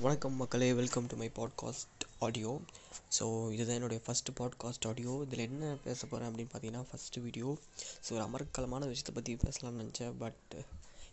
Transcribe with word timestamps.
வணக்கம் 0.00 0.32
மக்களே 0.32 0.72
welcome 0.72 1.06
to 1.06 1.16
my 1.16 1.30
podcast 1.36 2.02
audio 2.18 2.60
so 3.18 3.50
இதுதான் 3.52 3.74
என்னுடைய 3.74 4.02
ஃபஸ்ட்டு 4.06 4.40
பாட்காஸ்ட் 4.40 4.86
ஆடியோ 4.86 5.24
இதில் 5.26 5.38
என்ன 5.38 5.76
பேச 5.84 6.06
போகிறேன் 6.06 6.34
அப்படின்னு 6.34 6.54
பார்த்தீங்கன்னா 6.54 6.84
ஃபஸ்ட்டு 6.90 7.22
வீடியோ 7.22 7.56
ஸோ 8.08 8.12
ஒரு 8.12 8.24
அமர்க்கலமான 8.24 8.86
விஷயத்தை 8.86 9.14
பற்றி 9.14 9.34
பேசலாம்னு 9.34 9.82
நினச்சேன் 9.82 10.12
பட் 10.18 10.64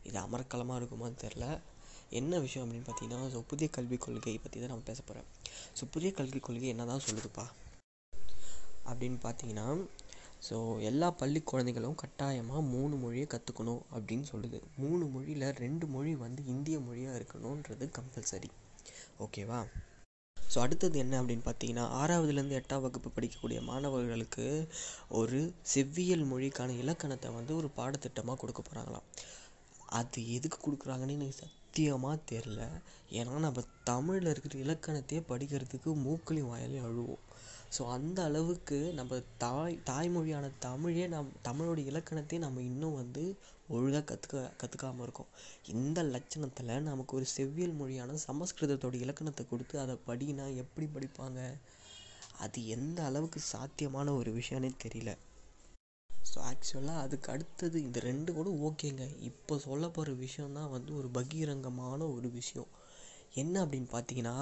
இது 0.04 0.20
அமர்க்கலமாக 0.20 0.82
இருக்குமான்னு 0.82 1.22
தெரில 1.22 1.60
என்ன 2.10 2.40
விஷயம் 2.40 2.72
அப்படின்னு 2.72 2.90
பார்த்தீங்கன்னா 2.90 3.32
ஸோ 3.34 3.44
புதிய 3.48 3.70
கல்விக் 3.70 4.02
கொள்கையை 4.02 4.42
பற்றி 4.44 4.60
தான் 4.60 4.70
நான் 4.70 4.84
பேச 4.84 5.02
போகிறேன் 5.02 5.30
ஸோ 5.80 5.84
புதிய 5.92 6.12
கல்விக் 6.12 6.44
கொள்கை 6.44 6.68
என்ன 6.68 6.86
தான் 6.86 7.02
சொல்லுதுப்பா? 7.10 7.46
அப்படின்னு 8.86 9.20
பார்த்தீங்கன்னா 9.24 9.88
ஸோ 10.50 10.82
எல்லா 10.82 11.12
பள்ளி 11.12 11.42
குழந்தைகளும் 11.42 11.96
கட்டாயமாக 11.96 12.62
மூணு 12.62 12.96
மொழியை 12.96 13.28
கற்றுக்கணும் 13.30 13.82
அப்படின்னு 13.94 14.26
சொல்லுது. 14.32 14.62
மூணு 14.78 15.06
மொழியில் 15.06 15.54
ரெண்டு 15.56 15.88
மொழி 15.88 16.16
வந்து 16.16 16.46
இந்திய 16.46 16.80
மொழியாக 16.80 17.20
இருக்கணுன்றது 17.20 17.90
கம்பல்சரி 17.90 18.50
ஓகேவா? 19.20 19.60
ஸோ 20.38 20.60
அடுத்தது 20.60 21.00
என்ன 21.00 21.22
அப்படின்னு 21.22 21.44
பார்த்தீங்கன்னா 21.46 21.86
ஆறாவதுலேருந்து 21.94 22.58
எட்டாம் 22.60 22.82
வகுப்பு 22.82 23.10
படிக்கக்கூடிய 23.10 23.62
மாணவர்களுக்கு 23.62 24.46
ஒரு 25.12 25.40
செவ்வியல் 25.74 26.26
மொழிக்கான 26.26 26.76
இலக்கணத்தை 26.78 27.32
வந்து 27.32 27.56
ஒரு 27.56 27.70
பாடத்திட்டமாக 27.78 28.38
கொடுக்க 28.38 28.62
போகிறாங்களாம் 28.62 29.08
அது 29.92 30.34
எதுக்கு 30.34 30.58
கொடுக்குறாங்கன்னு 30.60 31.18
எனக்கு 31.18 31.40
சத்தியமாக 31.78 32.18
தெரில 32.32 32.62
ஏன்னா 33.18 33.34
நம்ம 33.40 33.64
தமிழில் 33.84 34.30
இருக்கிற 34.30 34.54
இலக்கணத்தையே 34.64 35.20
படிக்கிறதுக்கு 35.32 35.90
மூக்களையும் 36.06 36.50
வாயிலையும் 36.52 36.88
அழுவோம். 36.88 37.20
ஸோ 37.76 37.82
அந்த 37.88 38.20
அளவுக்கு 38.24 38.78
நம்ம 38.94 39.20
தாய் 39.38 39.76
தாய்மொழியான 39.90 40.50
தமிழே 40.60 41.06
நம் 41.08 41.30
தமிழோட 41.44 41.80
இலக்கணத்தையே 41.92 42.40
நம்ம 42.40 42.62
இன்னும் 42.62 42.96
வந்து 42.96 43.24
ஒழுங்காக 43.68 44.04
கற்றுக்க 44.12 44.44
கற்றுக்காம 44.62 45.04
இருக்கோம். 45.04 45.30
இந்த 45.76 46.04
லட்சணத்தில் 46.14 46.74
நமக்கு 46.90 47.16
ஒரு 47.16 47.28
செவ்வியல் 47.38 47.78
மொழியான 47.82 48.18
சமஸ்கிருதத்தோட 48.28 48.98
இலக்கணத்தை 49.06 49.46
கொடுத்து 49.48 49.78
அதை 49.80 49.98
படினா 50.10 50.48
எப்படி 50.56 50.88
படிப்பாங்க? 50.88 51.40
அது 52.38 52.68
எந்த 52.68 53.00
அளவுக்கு 53.04 53.42
சாத்தியமான 53.54 54.14
ஒரு 54.14 54.32
விஷயம்னே 54.32 54.72
தெரியல. 54.86 55.14
ஸோ 56.30 56.38
ஆக்சுவலாக 56.50 57.04
அதுக்கு 57.06 57.28
அடுத்தது 57.34 57.78
இந்த 57.82 58.00
ரெண்டு 58.10 58.32
கூட 58.34 58.50
ஓகேங்க. 58.68 59.04
இப்போ 59.30 59.58
சொல்ல 59.68 59.86
போகிற 59.90 60.14
விஷயந்தான் 60.26 60.74
வந்து 60.76 60.92
ஒரு 61.00 61.10
பகிரங்கமான 61.18 62.00
ஒரு 62.16 62.30
விஷயம். 62.40 62.72
என்ன 63.42 63.56
அப்படின்னு 63.66 63.90
பார்த்தீங்கன்னா 63.94 64.36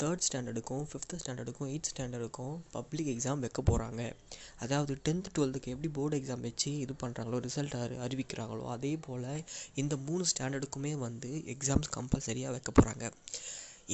தேர்ட் 0.00 0.24
ஸ்டாண்டர்டுக்கும் 0.26 0.84
ஃபிஃப்த்து 0.90 1.18
ஸ்டாண்டர்டுக்கும் 1.22 1.70
எயித் 1.72 1.88
ஸ்டாண்டர்டுக்கும் 1.90 2.54
பப்ளிக் 2.72 3.10
எக்ஸாம் 3.14 3.42
வைக்க 3.44 3.60
போகிறாங்க 3.62 4.02
அதாவது 4.64 4.92
டென்த்து 5.06 5.34
டுவெல்த்துக்கு 5.36 5.72
எப்படி 5.74 5.88
போர்டு 5.98 6.18
எக்ஸாம் 6.20 6.46
வச்சு 6.48 6.70
இது 6.84 6.94
பண்ணுறாங்களோ 7.02 7.40
ரிசல்ட் 7.46 7.76
அறி 7.80 7.96
அறிவிக்கிறாங்களோ 8.06 8.64
அதே 8.76 8.92
போல் 9.06 9.26
இந்த 9.74 9.96
மூணு 10.06 10.24
ஸ்டாண்டர்டுக்குமே 10.32 10.92
வந்து 11.06 11.32
எக்ஸாம்ஸ் 11.54 11.92
கம்பல்சரியாக 11.96 12.54
வைக்க 12.56 12.72
போகிறாங்க 12.72 13.04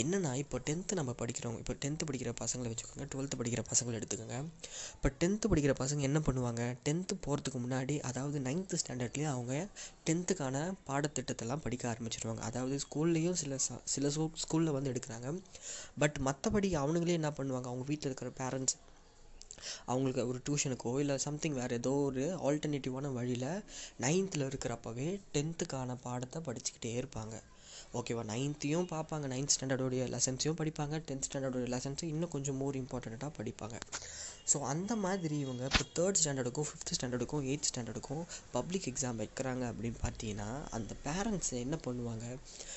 என்னென்னா 0.02 0.30
இப்போ 0.42 0.56
டென்த்து 0.68 0.98
நம்ம 0.98 1.12
படிக்கிறோம் 1.20 1.56
இப்போ 1.60 1.74
டென்த்து 1.82 2.06
படிக்கிற 2.08 2.30
பசங்களை 2.40 2.68
வச்சுக்கோங்க 2.72 3.04
டுவெல்த்து 3.12 3.38
படிக்கிற 3.40 3.62
பசங்களை 3.70 3.96
எடுத்துக்கோங்க. 3.98 4.38
இப்போ 4.96 5.10
டென்த்து 5.20 5.50
படிக்கிற 5.52 5.74
பசங்க 5.82 6.00
என்ன 6.08 6.18
பண்ணுவாங்க? 6.26 6.62
டென்த்து 6.86 7.14
போகிறதுக்கு 7.26 7.60
முன்னாடி 7.64 7.94
அதாவது 8.08 8.38
நைன்த்து 8.48 8.80
ஸ்டாண்டர்ட்லேயே 8.82 9.28
அவங்க 9.34 9.54
டென்த்துக்கான 10.08 10.56
பாடத்திட்டத்தெல்லாம் 10.88 11.62
படிக்க 11.66 11.86
ஆரம்பிச்சிருவாங்க. 11.92 12.42
அதாவது 12.50 12.76
ஸ்கூல்லேயும் 12.86 13.38
சில 13.42 13.58
சில 13.94 14.10
ஸ்கூ 14.16 14.26
ஸ்கூலில் 14.44 14.76
வந்து 14.78 14.92
எடுக்கிறாங்க. 14.92 15.30
பட் 15.98 16.18
மற்றபடி 16.28 16.70
அவனுங்களே 16.82 17.18
என்ன 17.20 17.32
பண்ணுவாங்க? 17.38 17.68
அவங்க 17.72 17.86
வீட்டில் 17.92 18.10
இருக்கிற 18.10 18.30
பேரண்ட்ஸ் 18.42 18.76
அவங்களுக்கு 19.90 20.22
ஒரு 20.30 20.38
டியூஷனுக்கோ 20.46 20.90
இல்லை 21.02 21.14
சம்திங் 21.24 21.58
வேறு 21.58 21.76
ஏதோ 21.80 21.92
ஒரு 22.08 22.24
ஆல்டர்னேட்டிவான 22.48 23.12
வழியில் 23.12 23.50
நைன்த்தில் 24.04 24.48
இருக்கிறப்பவே 24.48 25.08
டென்த்துக்கான 25.34 25.96
பாடத்தை 26.06 26.40
படிச்சுக்கிட்டே 26.48 26.92
இருப்பாங்க. 27.00 27.36
ஓகேவா 27.98 28.22
நைன்த்தையும் 28.30 28.88
பார்ப்பாங்க 28.92 29.26
நைன்த் 29.32 29.52
ஸ்டாண்டர்டோடைய 29.54 30.04
லெசன்ஸையும் 30.14 30.58
படிப்பாங்க 30.60 30.96
டென்த் 31.08 31.26
ஸ்டாண்டர்டோடைய 31.26 31.68
லெசன்ஸும் 31.74 32.10
இன்னும் 32.12 32.32
கொஞ்சம் 32.34 32.56
மோர் 32.62 32.78
இம்பார்ட்டண்ட்டாக 32.80 33.32
படிப்பாங்க. 33.38 33.76
ஸோ 34.52 34.56
அந்த 34.72 34.96
மாதிரி 34.96 35.38
இவங்க 35.44 35.68
இப்போ 35.70 35.84
தேர்ட் 35.98 36.20
ஸ்டாண்டர்டுக்கும் 36.22 36.66
ஃபிஃப்த் 36.68 36.92
ஸ்டாண்டர்டுக்கும் 36.96 37.44
எயித் 37.50 37.68
ஸ்டாண்டர்டுக்கும் 37.70 38.24
பப்ளிக் 38.56 38.88
எக்ஸாம் 38.90 39.20
வைக்கிறாங்க 39.22 39.62
அப்படின்னு 39.70 39.98
பார்த்தீங்கன்னா 40.04 40.48
அந்த 40.78 40.94
பேரண்ட்ஸ் 41.06 41.52
என்ன 41.64 41.78
பண்ணுவாங்க? 41.86 42.26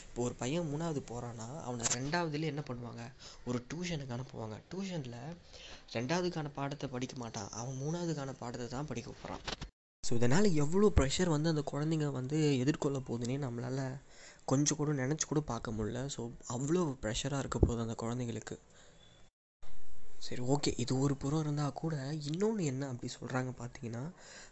இப்போ 0.08 0.22
ஒரு 0.28 0.36
பையன் 0.36 0.70
மூணாவது 0.72 1.02
போகிறான்னா 1.12 1.50
அவனை 1.68 1.86
ரெண்டாவதுலேயே 1.98 2.54
என்ன 2.54 2.64
பண்ணுவாங்க? 2.70 3.04
ஒரு 3.46 3.66
டியூஷனுக்கு 3.72 4.16
அனுப்புவாங்க. 4.18 4.58
டியூஷனில் 4.72 5.20
ரெண்டாவதுக்கான 5.98 6.52
பாடத்தை 6.60 6.90
படிக்க 6.90 7.16
மாட்டான். 7.18 7.50
அவன் 7.62 7.80
மூணாவதுக்கான 7.84 8.34
பாடத்தை 8.44 8.68
தான் 8.68 8.86
படிக்க 8.86 9.12
போகிறான் 9.12 9.44
ஸோ 10.04 10.14
இதனால் 10.14 10.48
எவ்வளோ 10.54 10.88
ப்ரெஷர் 10.98 11.32
வந்து 11.34 11.50
அந்த 11.50 11.64
குழந்தைங்க 11.72 12.06
வந்து 12.12 12.38
எதிர்கொள்ள 12.62 13.00
போகுதுன்னே 13.00 13.36
நம்மளால் 13.46 13.82
கொஞ்சம் 14.52 14.80
கூட 14.82 14.92
நினச்சி 15.04 15.26
கூட 15.32 15.42
பார்க்க 15.54 15.78
முடில 15.78 16.02
ஸோ 16.16 16.22
அவ்வளோ 16.56 16.84
ப்ரெஷராக 17.06 17.44
இருக்க 17.44 17.60
போகுது 17.60 17.86
அந்த 17.86 17.98
குழந்தைங்களுக்கு 18.04 18.58
சரி 20.26 20.44
ஓகே 20.54 20.72
இது 20.84 20.94
ஒரு 21.04 21.14
புறம் 21.22 21.42
இருந்தால் 21.44 21.76
கூட 21.82 21.96
இன்னொன்று 22.30 22.64
என்ன 22.72 22.88
அப்படி 22.92 23.10
சொல்கிறாங்க 23.14 23.52
பார்த்தீங்கன்னா 23.60 24.02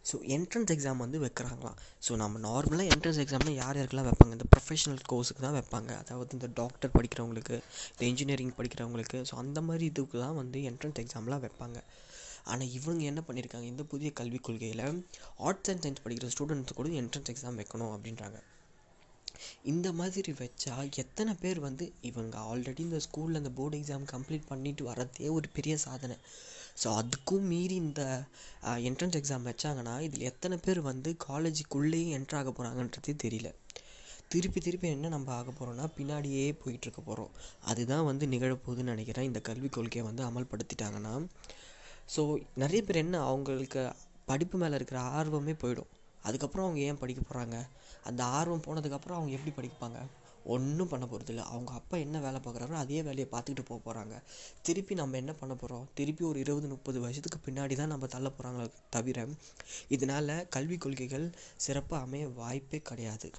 ஸோ 0.09 0.15
என்ட்ரன்ஸ் 0.35 0.71
எக்ஸாம் 0.75 1.01
வந்து 1.03 1.17
வைக்கிறாங்களாம் 1.23 1.77
ஸோ 2.05 2.15
நம்ம 2.21 2.39
நார்மலாக 2.45 2.91
என்ட்ரன்ஸ் 2.93 3.19
எக்ஸாம்னா 3.23 3.53
யார் 3.61 3.77
யாருக்கெல்லாம் 3.79 4.07
வைப்பாங்க? 4.09 4.33
இந்த 4.37 4.47
ப்ரொஃபஷனல் 4.53 5.01
கோர்ஸுக்கு 5.11 5.43
தான் 5.47 5.57
வைப்பாங்க. 5.59 5.91
அதாவது 6.03 6.37
இந்த 6.37 6.49
டாக்டர் 6.61 6.93
படிக்கிறவங்களுக்கு 6.95 7.55
இந்த 7.91 8.03
இன்ஜினியரிங் 8.11 8.55
படிக்கிறவங்களுக்கு. 8.59 9.19
ஸோ 9.29 9.35
அந்த 9.43 9.61
மாதிரி 9.69 9.85
இதுக்கு 9.91 10.17
தான் 10.25 10.37
வந்து 10.41 10.61
என்ட்ரன்ஸ் 10.71 11.01
எக்ஸாம்லாம் 11.03 11.43
வைப்பாங்க. 11.45 11.79
ஆனால் 12.51 12.71
இவங்க 12.79 13.03
என்ன 13.11 13.23
பண்ணியிருக்காங்க 13.29 13.67
இந்த 13.73 13.85
புதிய 13.93 14.11
கல்விக் 14.19 14.45
கொள்கையில் 14.47 14.85
ஆர்ட்ஸ் 15.47 15.71
அண்ட் 15.73 15.83
சயின்ஸ் 15.85 16.03
படிக்கிற 16.05 16.29
ஸ்டூடெண்ட்ஸ் 16.35 16.79
கூட 16.79 16.89
என்ட்ரன்ஸ் 17.01 17.31
எக்ஸாம் 17.33 17.59
வைக்கணும் 17.61 17.93
அப்படின்றாங்க. 17.95 18.39
இந்த 19.71 19.87
மாதிரி 19.99 20.31
வச்சா 20.41 20.75
எத்தனை 21.03 21.33
பேர் 21.41 21.59
வந்து 21.65 21.85
இவங்க 22.09 22.35
ஆல்ரெடி 22.51 22.81
இந்த 22.87 22.99
ஸ்கூலில் 23.05 23.41
இந்த 23.41 23.51
போர்டு 23.57 23.79
எக்ஸாம் 23.79 24.05
கம்ப்ளீட் 24.13 24.49
பண்ணிட்டு 24.51 24.83
வரதே 24.89 25.29
ஒரு 25.37 25.49
பெரிய 25.57 25.75
சாதனை. 25.85 26.17
ஸோ 26.81 26.87
அதுக்கும் 27.01 27.45
மீறி 27.51 27.75
இந்த 27.85 28.01
என்ட்ரன்ஸ் 28.89 29.19
எக்ஸாம் 29.19 29.47
வச்சாங்கன்னா 29.49 29.95
இதில் 30.07 30.27
எத்தனை 30.31 30.57
பேர் 30.65 30.81
வந்து 30.89 31.11
காலேஜுக்குள்ளேயும் 31.27 32.13
என்ட்ரு 32.17 32.37
ஆக 32.39 32.51
போகிறாங்கன்றதே 32.51 33.15
தெரியல. 33.25 33.51
திருப்பி 34.33 34.59
திருப்பி 34.61 34.87
என்ன 34.95 35.09
நம்ம 35.15 35.31
ஆக 35.39 35.49
போகிறோம்னா 35.51 35.85
பின்னாடியே 35.97 36.45
போயிட்டுருக்க 36.63 37.01
போகிறோம் 37.09 37.31
அதுதான் 37.71 38.07
வந்து 38.09 38.25
நிகழப்போகுதுன்னு 38.33 38.93
நினைக்கிறேன். 38.95 39.27
இந்த 39.29 39.39
கல்விக் 39.49 39.75
கொள்கையை 39.77 40.03
வந்து 40.09 40.23
அமல்படுத்திட்டாங்கன்னா 40.29 41.13
ஸோ 42.15 42.21
நிறைய 42.63 42.81
பேர் 42.87 43.03
என்ன 43.03 43.21
அவங்களுக்கு 43.29 43.81
படிப்பு 44.29 44.57
மேலே 44.61 44.75
இருக்கிற 44.79 44.99
ஆர்வமே 45.17 45.53
போயிடும். 45.61 45.91
அதுக்கப்புறம் 46.27 46.65
அவங்க 46.65 46.81
ஏன் 46.89 46.99
படிக்க 47.01 47.21
போகிறாங்க 47.21 47.57
அந்த 48.09 48.23
ஆர்வம் 48.37 48.65
போனதுக்கப்புறம் 48.67 49.17
அவங்க 49.17 49.33
எப்படி 49.37 49.53
படிப்பாங்க? 49.57 49.99
ஒன்றும் 50.55 50.89
பண்ண 50.91 51.05
போகிறதில்ல 51.11 51.43
அவங்க 51.53 51.71
அப்பா 51.71 51.95
என்ன 51.97 52.17
வேலை 52.19 52.39
பார்க்குறாரோ 52.43 52.75
அதே 52.81 52.99
வேலையை 53.07 53.27
பார்த்துக்கிட்டு 53.31 53.63
போக 53.69 53.79
போகிறாங்க 53.85 54.15
திருப்பி 54.61 54.93
நம்ம 54.95 55.17
என்ன 55.17 55.33
பண்ண 55.33 55.53
போகிறோம் 55.55 55.87
திருப்பி 55.93 56.23
ஒரு 56.25 56.39
இருபது 56.39 56.67
முப்பது 56.67 56.99
வருஷத்துக்கு 56.99 57.39
பின்னாடி 57.47 57.75
தான் 57.75 57.91
நம்ம 57.93 58.07
தள்ள 58.07 58.29
போகிறாங்களே 58.29 58.67
தவிர 58.89 59.25
இதனால் 59.95 60.33
கல்விக் 60.49 60.81
கொள்கைகள் 60.81 61.27
சிறப்பாக 61.57 62.05
அமைய 62.05 62.27
வாய்ப்பே 62.39 62.79
கிடையாது. 62.81 63.29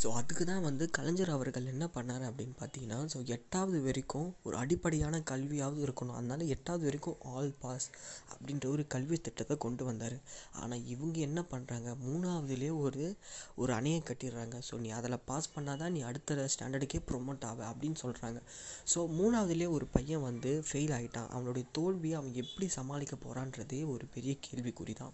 ஸோ 0.00 0.08
அதுக்கு 0.18 0.44
தான் 0.48 0.64
வந்து 0.66 0.84
கலைஞர் 0.96 1.32
அவர்கள் 1.36 1.70
என்ன 1.72 1.84
பண்ணார் 1.94 2.24
அப்படின்னு 2.26 2.54
பார்த்தீங்கன்னா 2.58 2.98
ஸோ 3.12 3.18
எட்டாவது 3.36 3.78
வரைக்கும் 3.86 4.28
ஒரு 4.46 4.56
அடிப்படையான 4.62 5.20
கல்வியாவது 5.30 5.80
இருக்கணும். 5.86 6.16
அதனால 6.18 6.44
எட்டாவது 6.54 6.84
வரைக்கும் 6.88 7.16
ஆல் 7.36 7.50
பாஸ் 7.62 7.86
அப்படின்ற 8.32 8.66
ஒரு 8.74 8.82
கல்வி 8.94 9.16
திட்டத்தை 9.26 9.54
கொண்டு 9.64 9.84
வந்தார். 9.88 10.16
ஆனால் 10.60 10.84
இவங்க 10.94 11.18
என்ன 11.28 11.40
பண்ணுறாங்க 11.52 11.88
மூணாவதுலேயே 12.04 12.74
ஒரு 12.84 13.02
ஒரு 13.62 13.72
அணையை 13.78 14.02
கட்டிடுறாங்க. 14.10 14.58
ஸோ 14.68 14.76
நீ 14.84 14.90
அதில் 14.98 15.18
பாஸ் 15.30 15.50
பண்ணால் 15.56 15.80
தான் 15.82 15.92
நீ 15.96 16.02
அடுத்த 16.10 16.46
ஸ்டாண்டர்டுக்கே 16.54 17.00
ப்ரொமோட் 17.10 17.48
ஆக 17.50 17.64
அப்படின்னு 17.72 17.98
சொல்கிறாங்க 18.04 18.38
ஸோ 18.94 19.00
மூணாவதுலேயே 19.18 19.70
ஒரு 19.78 19.88
பையன் 19.96 20.24
வந்து 20.28 20.52
ஃபெயில் 20.68 20.94
ஆகிட்டான் 20.98 21.28
அவனுடைய 21.36 21.66
தோல்வியை 21.78 22.16
அவன் 22.20 22.38
எப்படி 22.44 22.68
சமாளிக்க 22.78 23.16
போகிறான்றதே 23.26 23.82
ஒரு 23.94 24.06
பெரிய 24.14 24.34
கேள்விக்குறி 24.48 24.96
தான் 25.02 25.12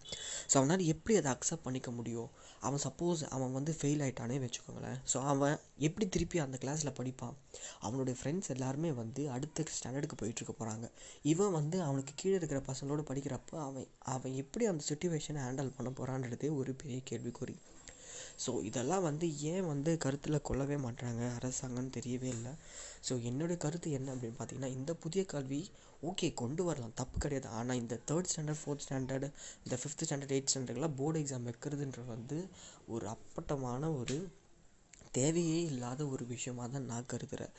ஸோ 0.50 0.54
அவனால் 0.62 0.86
எப்படி 0.94 1.16
அதை 1.22 1.32
அக்செப்ட் 1.36 1.66
பண்ணிக்க 1.68 1.90
முடியும்? 1.98 2.30
அவன் 2.68 2.84
சப்போஸ் 2.86 3.24
அவன் 3.38 3.56
வந்து 3.58 3.72
ஃபெயில் 3.80 4.04
ஆகிட்டானே 4.04 4.38
வச்சுக்கோ. 4.44 4.70
வச்சுக்கோங்களேன். 4.74 5.00
ஸோ 5.12 5.18
அவன் 5.32 5.56
எப்படி 5.86 6.06
திருப்பி 6.08 6.38
அந்த 6.44 6.56
கிளாஸில் 6.62 6.96
படிப்பான்? 6.98 7.36
அவனுடைய 7.86 8.14
ஃப்ரெண்ட்ஸ் 8.20 8.52
எல்லாருமே 8.54 8.90
வந்து 9.02 9.22
அடுத்த 9.36 9.66
ஸ்டாண்டர்டுக்கு 9.76 10.18
போயிட்டுருக்க 10.22 10.54
போகிறாங்க 10.60 10.88
இவன் 11.32 11.54
வந்து 11.58 11.76
அவனுக்கு 11.88 12.14
கீழே 12.16 12.36
இருக்கிற 12.40 12.60
பசங்களோடு 12.70 13.04
படிக்கிறப்போ 13.10 13.56
அவன் 13.68 13.86
அவன் 14.14 14.34
எப்படி 14.42 14.66
அந்த 14.72 14.84
சுச்சுவேஷனை 14.90 15.42
ஹேண்டில் 15.46 15.76
பண்ண 15.78 15.90
போகிறான்றதே 16.00 16.50
ஒரு 16.60 16.74
பெரிய 16.82 17.00
கேள்விக்குறி. 17.10 17.56
ஸோ 18.44 18.52
இதெல்லாம் 18.68 19.06
வந்து 19.06 19.26
ஏன் 19.50 19.66
வந்து 19.72 19.90
கருத்தில் 20.04 20.44
கொள்ளவே 20.48 20.76
மாட்டாங்க 20.84 21.22
அரசாங்கம்னு 21.38 21.92
தெரியவே 21.98 22.28
இல்லை. 22.36 22.52
ஸோ 23.08 23.12
என்னுடைய 23.30 23.56
கருத்து 23.64 23.88
என்ன 23.98 24.08
அப்படின்னு 24.14 24.38
பார்த்தீங்கன்னா 24.38 24.70
இந்த 24.78 24.92
புதிய 25.04 25.22
கல்வி 25.32 25.62
ஓகே 26.08 26.28
கொண்டு 26.40 26.62
வரலாம். 26.64 26.96
தப்பு 27.00 27.16
கிடையாது. 27.18 27.48
ஆனால் 27.58 27.78
இந்த 27.82 27.94
தேர்ட் 28.08 28.30
ஸ்டாண்டர்ட் 28.30 28.60
ஃபோர்த் 28.62 28.84
ஸ்டாண்டர்டு 28.86 29.28
இந்த 29.64 29.76
ஃபிஃப்த் 29.80 30.04
ஸ்டாண்டர்ட் 30.06 30.34
எயிட் 30.36 30.50
ஸ்டாண்டர்ட்லாம் 30.52 30.96
போர்டு 31.00 31.20
எக்ஸாம் 31.20 31.46
வைக்கிறதுன்றது 31.48 32.08
வந்து 32.16 32.38
ஒரு 32.94 33.06
அப்பட்டமான 33.14 33.92
ஒரு 34.00 34.16
தேவையே 35.18 35.58
இல்லாத 35.70 36.00
ஒரு 36.14 36.24
விஷயமாக 36.34 36.68
தான் 36.74 36.88
நான் 36.92 37.10
கருதுகிறேன் 37.12 37.52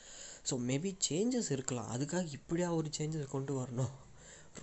ஸோ 0.48 0.54
மேபி 0.68 0.90
சேஞ்சஸ் 1.08 1.50
இருக்கலாம். 1.56 1.90
அதுக்காக 1.94 2.26
இப்படியா 2.38 2.68
ஒரு 2.80 2.90
சேஞ்சஸ் 2.98 3.34
கொண்டு 3.36 3.54
வரணும்? 3.60 3.94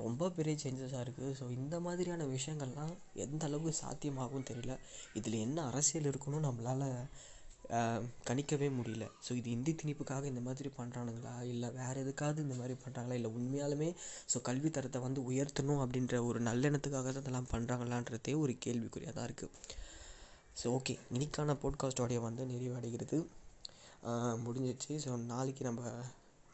ரொம்ப 0.01 0.29
பெரிய 0.37 0.55
சேஞ்சஸாக 0.63 1.03
இருக்குது 1.05 1.35
ஸோ 1.39 1.45
இந்த 1.59 1.75
மாதிரியான 1.87 2.25
விஷயங்கள்லாம் 2.35 2.93
எந்த 3.25 3.43
அளவுக்கு 3.49 3.81
சாத்தியமாகும் 3.83 4.47
தெரியல. 4.49 4.75
இதில் 5.19 5.43
என்ன 5.47 5.57
அரசியல் 5.71 6.09
இருக்குன்னு 6.11 6.47
நம்மளால் 6.47 6.87
கணிக்கவே 8.29 8.67
முடியல. 8.77 9.05
ஸோ 9.25 9.31
இது 9.39 9.47
இந்தி 9.57 9.71
திணிப்புக்காக 9.81 10.25
இந்த 10.31 10.41
மாதிரி 10.47 10.69
பண்ணுறானுங்களா 10.79 11.35
இல்லை 11.51 11.69
வேறு 11.77 12.01
எதுக்காவது 12.03 12.39
இந்த 12.45 12.55
மாதிரி 12.61 12.75
பண்ணுறாங்களா 12.83 13.17
இல்லை 13.19 13.31
உண்மையாலுமே 13.37 13.89
ஸோ 14.31 14.39
கல்வி 14.49 14.69
தரத்தை 14.77 14.99
வந்து 15.05 15.21
உயர்த்தணும் 15.29 15.81
அப்படின்ற 15.83 16.17
ஒரு 16.29 16.41
நல்லெண்ணத்துக்காக 16.49 17.11
தான் 17.15 17.23
இதெல்லாம் 17.25 17.49
பண்ணுறாங்களான்றதே 17.53 18.35
ஒரு 18.43 18.55
கேள்விக்குறியாக 18.65 19.15
தான் 19.17 19.27
இருக்குது 19.29 19.53
ஸோ 20.63 20.69
ஓகே 20.77 20.93
இன்னைக்கான 21.13 21.53
போட்காஸ்ட் 21.61 22.01
ஆடியோ 22.01 22.19
வந்து 22.19 22.43
நிறைவடைகிறது. 22.45 23.17
முடிஞ்சிச்சு. 24.45 24.91
ஸோ 25.05 25.11
நாளைக்கு 25.31 25.63
நம்ம 25.63 25.81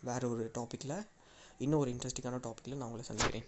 வேறு 0.01 0.25
ஒரு 0.29 0.43
டாப்பிக்கில் 0.57 0.95
இன்னும் 1.57 1.79
ஒரு 1.79 1.91
இன்ட்ரெஸ்டிங்கான 1.93 2.39
டாப்பிக்கில் 2.45 2.77
நான் 2.79 2.87
உங்களை 2.89 3.05
சந்திக்கிறேன். 3.09 3.45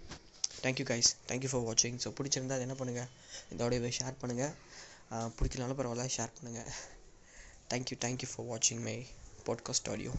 Thank you 0.64 0.86
guys 0.92 1.12
thank you 1.30 1.50
for 1.52 1.66
வாட்சிங் 1.68 1.98
ஸோ 2.04 2.12
பிடிச்சிருந்தா 2.18 2.58
அது 2.58 2.66
என்ன 2.68 2.76
பண்ணுங்கள் 2.80 3.10
இந்த 3.52 3.62
ஆடியோவை 3.68 3.92
ஷேர் 4.00 4.20
பண்ணுங்கள் 4.22 4.54
பிடிக்கலனாலும் 5.38 5.80
பரவாயில்ல 5.80 6.08
ஷேர் 6.18 6.36
பண்ணுங்கள் 6.38 6.70
thank you 7.74 7.98
thank you 8.06 8.30
for 8.34 8.48
வாட்சிங் 8.52 8.84
மை 8.90 8.98
பாட்காஸ்ட் 9.48 9.90
ஆடியோ 9.90 10.14